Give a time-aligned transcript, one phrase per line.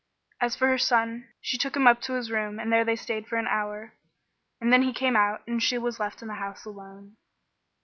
[0.39, 3.27] As for her son, she took him up to his room and there they stayed
[3.27, 3.93] for an hour,
[4.59, 7.17] and then he came out and she was left in the house alone.